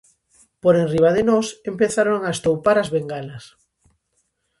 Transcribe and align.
Por 0.63 0.73
enriba 0.83 1.11
de 1.17 1.23
nós 1.29 1.47
empezaron 1.71 2.19
a 2.23 2.29
estoupar 2.35 2.77
as 2.79 2.91
bengalas. 2.95 3.45